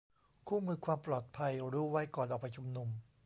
[0.47, 2.87] คู่มือความปลอดภัย: รู้ไว้ก่อนออกไปชุมนุม